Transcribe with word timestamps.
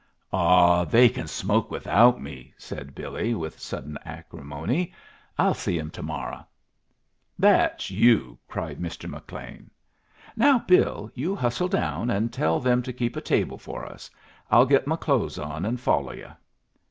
"Ah, 0.33 0.83
they 0.83 1.07
can 1.09 1.27
smoke 1.27 1.69
without 1.69 2.19
me," 2.19 2.55
said 2.57 2.95
Billy, 2.95 3.35
with 3.35 3.59
sudden 3.59 3.99
acrimony. 4.03 4.91
"I'll 5.37 5.53
see 5.53 5.77
'em 5.79 5.91
to 5.91 6.01
morro'." 6.01 6.47
"That's 7.37 7.91
you!" 7.91 8.39
cried 8.47 8.79
Mr. 8.79 9.07
McLean. 9.07 9.69
"Now, 10.35 10.57
Bill, 10.57 11.11
you 11.13 11.35
hustle 11.35 11.67
down 11.67 12.09
and 12.09 12.33
tell 12.33 12.59
them 12.59 12.81
to 12.81 12.91
keep 12.91 13.15
a 13.15 13.21
table 13.21 13.59
for 13.59 13.85
us. 13.85 14.09
I'll 14.49 14.65
get 14.65 14.87
my 14.87 14.95
clothes 14.95 15.37
on 15.37 15.65
and 15.65 15.79
follow 15.79 16.13
yu'." 16.13 16.31